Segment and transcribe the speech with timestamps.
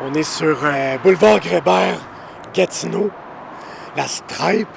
[0.00, 1.98] On est sur euh, boulevard Grébert,
[2.54, 3.10] Gatineau,
[3.96, 4.68] la Stripe,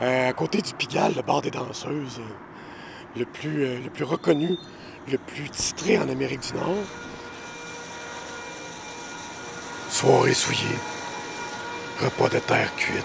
[0.00, 4.56] euh, à côté du Pigalle, le bar des danseuses, euh, le, plus, le plus reconnu,
[5.10, 6.76] le plus titré en Amérique du Nord.
[9.90, 10.78] Soirée souillée,
[12.02, 13.04] repas de terre cuite,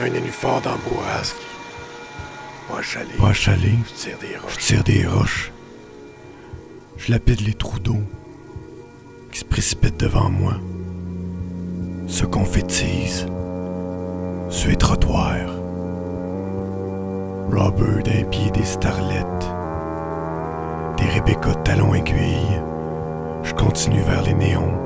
[0.00, 1.34] un nénuphar d'amboise,
[2.68, 4.56] pas chalé, Pas chalé, je tire des je roches.
[4.58, 5.52] tire des roches.
[6.96, 8.00] Je lapide les trous d'eau
[9.36, 10.54] se précipitent devant moi.
[12.06, 13.26] Se confétise
[14.48, 15.50] sur les trottoirs.
[17.50, 19.50] Robert d'un pied des starlettes.
[20.96, 22.62] Des Rebecca talons aiguilles.
[23.42, 24.85] Je continue vers les néons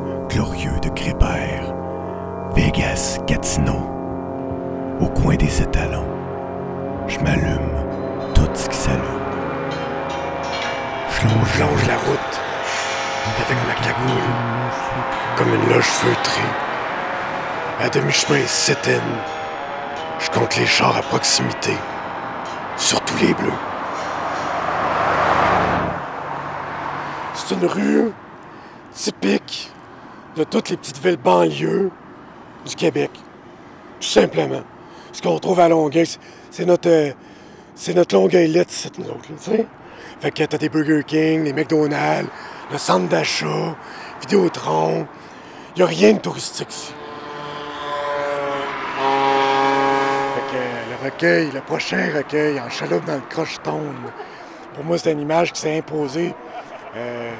[15.55, 16.49] une loge feutrée.
[17.81, 19.01] À demi-chemin, sit-in.
[20.19, 21.73] Je compte les chars à proximité,
[22.77, 23.53] surtout les bleus.
[27.35, 28.13] C'est une rue
[28.93, 29.71] typique
[30.37, 31.91] de toutes les petites villes banlieues
[32.67, 33.11] du Québec.
[34.01, 34.63] Tout simplement.
[35.13, 36.07] Ce qu'on trouve à Longueuil,
[36.51, 37.11] c'est- notre, euh,
[37.75, 39.67] c'est notre lit, c'est nous autres, tu sais.
[40.21, 42.31] Fait que t'as des Burger King, les McDonald's,
[42.71, 43.75] le centre d'achat,
[44.21, 45.07] Vidéotron.
[45.77, 46.93] Y a rien de touristique ici.
[50.35, 53.81] Fait que le recueil, le prochain recueil en chaloupe dans le crocheton,
[54.75, 56.35] pour moi, c'est une image qui s'est imposée
[56.97, 57.33] euh,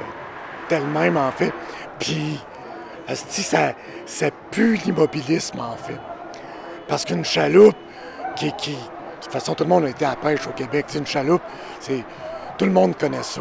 [0.69, 1.53] d'elle-même, en fait.
[1.99, 2.41] Puis,
[3.13, 3.73] ça,
[4.07, 5.99] ça pue l'immobilisme, en fait.
[6.89, 7.77] Parce qu'une chaloupe,
[8.37, 8.77] qui, de
[9.21, 10.87] toute façon, tout le monde a été à la pêche au Québec.
[10.87, 11.43] Tu sais, une chaloupe,
[11.81, 12.05] c'est.
[12.59, 13.41] Tout le monde connaît ça.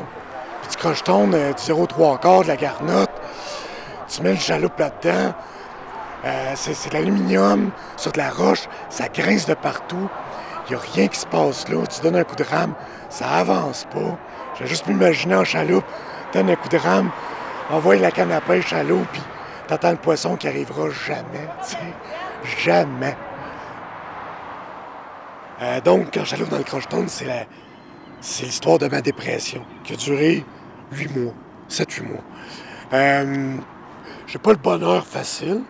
[0.61, 3.11] Puis tu crochetonnes euh, du 0,3 quart de la garnotte,
[4.09, 5.33] tu mets le chaloupe là-dedans,
[6.55, 10.09] c'est, de l'aluminium sur de la roche, ça grince de partout.
[10.67, 11.78] Il n'y a rien qui se passe là.
[11.88, 12.73] Tu donnes un coup de rame,
[13.09, 14.17] ça avance pas.
[14.57, 15.85] J'ai juste m'imaginer en chaloupe,
[16.34, 17.09] donne un coup de rame,
[17.69, 19.22] envoie la canne à pêche à l'eau, puis
[19.67, 21.47] t'attends le poisson qui arrivera jamais.
[22.63, 23.17] Jamais.
[25.61, 30.45] Euh, donc, quand chaloupe dans le crocheton, c'est l'histoire de ma dépression qui a duré
[30.94, 31.34] huit mois,
[31.69, 32.23] 7-8 mois.
[32.94, 33.57] Euh,
[34.29, 35.63] j'ai pas le bonheur facile.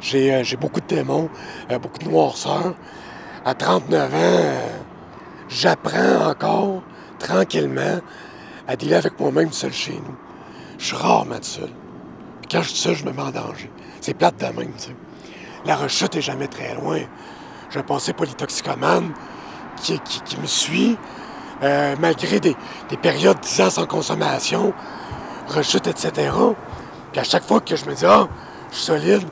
[0.00, 1.30] J'ai, euh, beaucoup de démons,
[1.70, 2.74] euh, beaucoup de noirceur.
[3.44, 4.68] À 39 ans, euh,
[5.48, 6.82] j'apprends encore
[7.20, 8.00] tranquillement
[8.66, 10.16] à dealer avec moi-même seul chez nous.
[10.78, 11.70] Je suis rarement seul.
[12.40, 13.70] Puis quand je suis seul, je me mets en danger.
[14.00, 14.96] C'est plate de même, tu sais.
[15.64, 16.98] La rechute est jamais très loin.
[17.70, 19.12] J'ai un passé polytoxicomane
[19.76, 20.98] qui, qui, qui me suit,
[22.00, 22.56] malgré des,
[22.90, 24.74] des périodes 10 ans sans consommation,
[25.46, 26.32] rechute, etc.
[27.12, 28.26] Puis à chaque fois que je me dis, ah,
[28.70, 29.26] je suis solide, là,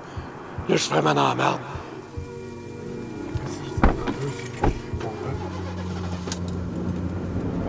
[0.69, 1.61] je suis vraiment dans la merde.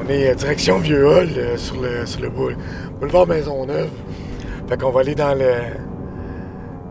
[0.04, 2.58] On est euh, direction Vieux-Hall euh, sur le, sur le boule-
[3.00, 3.90] boulevard Maisonneuve.
[4.68, 5.52] Fait qu'on va aller dans le,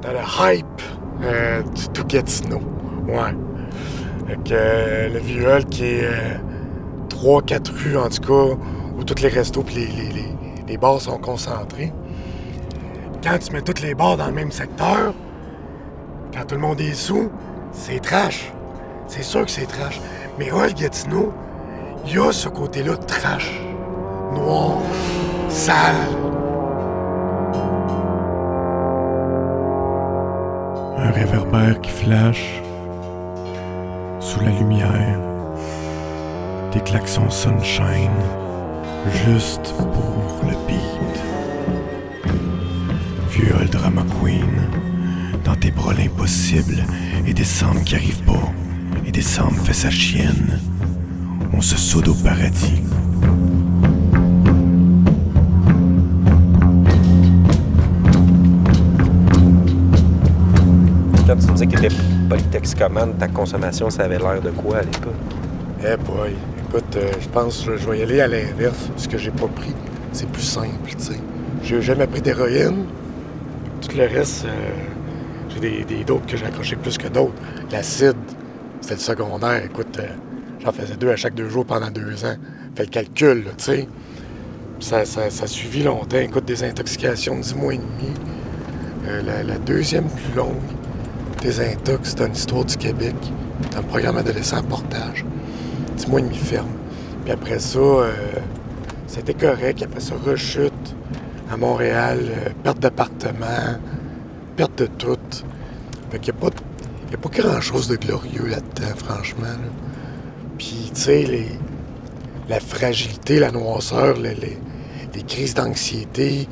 [0.03, 0.67] dans le hype
[1.23, 2.61] euh, du tout Gatineau.
[3.09, 3.35] Ouais.
[4.29, 6.37] Fait que le Vieux-Hall qui est euh,
[7.09, 8.57] 3-4 rues en tout cas,
[8.99, 10.35] où tous les restos et les- les-
[10.69, 11.93] les bars sont concentrés.
[13.23, 15.13] Quand tu mets tous les bars dans le même secteur,
[16.33, 17.31] quand tout le monde est sous,
[17.73, 18.51] c'est trash.
[19.09, 20.01] C'est sûr que c'est trash.
[20.39, 21.33] Mais Hall Gatineau,
[22.07, 23.61] il y a ce côté-là de trash.
[24.33, 24.79] Noir,
[25.49, 25.95] sale.
[30.97, 32.63] Un réverbère qui flash
[34.19, 35.19] sous la lumière.
[36.73, 38.11] Des klaxons sunshine
[39.27, 41.10] juste pour le beat.
[43.49, 44.45] Old drama queen,
[45.45, 46.85] dans tes bras l'impossible
[47.27, 48.53] et décembre qui arrive pas.
[49.07, 50.59] Et décembre fait sa chienne.
[51.53, 52.83] On se soude au paradis.
[61.27, 61.95] Quand tu me disais que tu étais
[62.29, 65.15] polytoxicomane, ta consommation, ça avait l'air de quoi à l'époque?
[65.83, 66.35] Eh boy,
[66.69, 68.91] écoute, euh, je pense que je vais y aller à l'inverse.
[68.97, 69.75] Ce que j'ai pas pris,
[70.13, 71.21] c'est plus simple, tu sais.
[71.63, 72.85] J'ai jamais pris d'héroïne.
[73.81, 74.49] Tout le reste, euh,
[75.49, 77.33] j'ai des, dopes que j'ai accroché plus que d'autres.
[77.73, 78.17] L'acide,
[78.81, 79.65] c'était le secondaire.
[79.65, 80.09] Écoute, euh,
[80.63, 82.37] j'en faisais deux à chaque deux jours pendant deux ans.
[82.75, 83.89] Fais le calcul, tu sais.
[84.81, 86.19] Ça, ça, ça a suivi longtemps.
[86.19, 88.13] Écoute, des intoxications de 10 mois et demi.
[89.09, 90.57] Euh, la, deuxième plus longue
[91.41, 93.15] des intox dans l'histoire du Québec,
[93.73, 95.25] dans le programme adolescent en portage.
[95.97, 96.69] 10 mois et demi ferme.
[97.25, 97.79] Puis après ça,
[99.07, 99.83] c'était correct.
[99.83, 100.95] Après ça, rechute
[101.51, 103.79] à Montréal, euh, perte d'appartement,
[104.57, 105.17] perte de tout.
[106.11, 106.47] Fait qu'il n'y a,
[107.15, 109.47] a pas grand-chose de glorieux là-dedans, franchement.
[110.59, 111.47] Puis, tu sais,
[112.49, 114.59] la fragilité, la noirceur, les, les-
[115.25, 116.49] crises d'anxiété.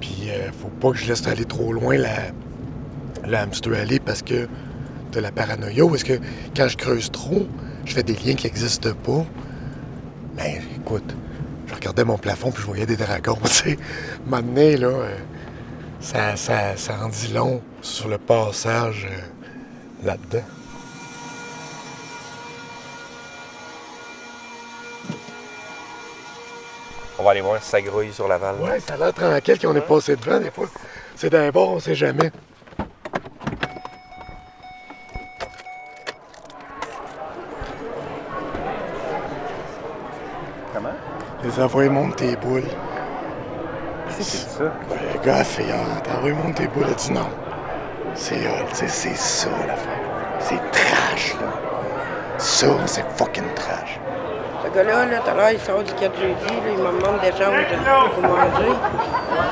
[0.00, 2.16] Puis, euh, faut pas que je laisse aller trop loin la,
[3.26, 3.72] le hamster
[4.04, 4.48] parce que
[5.12, 5.84] de la paranoïa.
[5.84, 6.18] Ou est-ce que
[6.56, 7.46] quand je creuse trop,
[7.84, 9.24] je fais des liens qui n'existent pas?
[10.36, 11.14] Ben, écoute,
[11.82, 13.78] regardais mon plafond puis je voyais des dragons, tu sais.
[14.26, 15.18] Donné, là, euh,
[16.00, 20.44] ça, ça, ça en dit long sur le passage euh, là-dedans.
[27.18, 28.56] On va aller voir si ça grouille sur Laval.
[28.60, 30.68] Ouais, ça a l'air tranquille qu'on est passé devant des fois.
[31.14, 32.32] C'est d'un bord, on sait jamais.
[41.62, 42.64] Les envoyer monter tes boules.
[44.08, 44.64] C'est ça?
[44.90, 47.28] Ben, le gars a fait ah, t'as envoyé monter tes boules, il a dit non.
[48.16, 48.34] C'est
[48.72, 50.00] sais, c'est ça l'affaire.
[50.40, 51.46] C'est trash, là.
[52.36, 54.00] Ça, c'est fucking trash.
[54.64, 57.20] Ce gars-là, là, tout à l'heure, il sort du 4 jeudi, là, il me demande
[57.20, 57.64] d'échange
[58.12, 58.72] pour manger.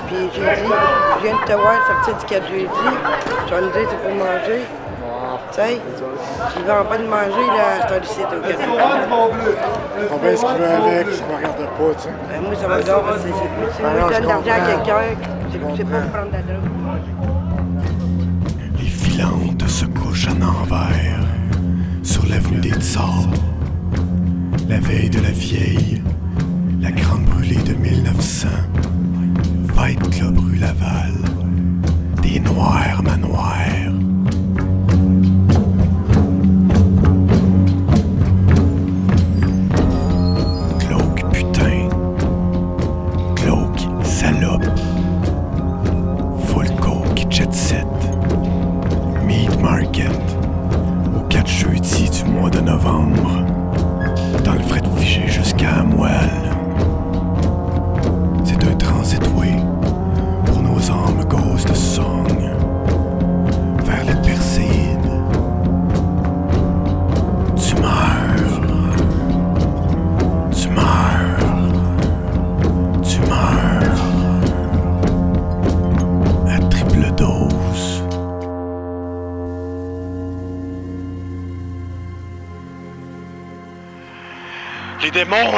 [0.08, 0.72] Puis j'ai dit,
[1.16, 2.66] je viens de te voir sortir du 4 jeudi,
[3.46, 4.62] tu vas me dire c'est pour manger.
[5.52, 5.80] Tu sais,
[6.56, 8.62] il vend pas de manger, là, c'est un lycée au 4 jeudi.
[10.12, 12.08] On fait ce qu'il veut avec, ça me regarde pas, tu sais.
[12.30, 15.02] Ben, moi, ça me regarde, c'est c'est- si Ah non, je donne l'argent à quelqu'un,
[15.50, 15.66] c'est pas
[15.98, 17.08] pour prendre de la drogue.
[18.78, 21.20] Les filantes se couchent en envers
[22.02, 23.28] sur l'avenue des Tsars.
[24.68, 26.02] La veille de la vieille,
[26.80, 28.48] la grande brûlée de 1900.
[44.40, 44.89] Grenoble
[85.12, 85.52] Les démons,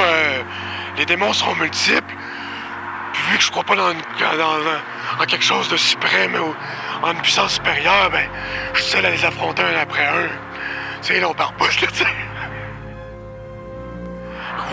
[1.29, 2.15] euh, sont multiples.
[3.13, 6.55] Puis vu que je crois pas dans, en quelque chose de suprême ou
[7.05, 8.27] en une puissance supérieure, ben,
[8.73, 10.27] je suis seul à les affronter un après un.
[11.03, 12.03] Tu sais, là, on parle pas, là, tu.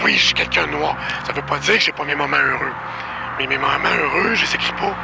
[0.02, 0.96] Oui, je suis quelqu'un de noir.
[1.24, 2.72] Ça veut pas dire que j'ai pas mes moments heureux.
[3.38, 4.94] Mais mes moments heureux, je les écris pas.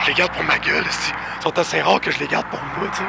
[0.00, 0.84] Je les garde pour ma gueule.
[0.84, 3.04] Ils sont assez rares que je les garde pour moi, tu sais.